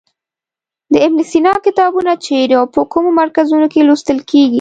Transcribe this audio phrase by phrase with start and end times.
[0.91, 4.49] د ابن سینا کتابونه چیرې او په کومو مرکزونو کې لوستل کیږي.